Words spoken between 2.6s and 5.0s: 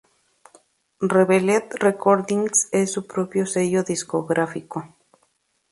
es su propio sello discográfico.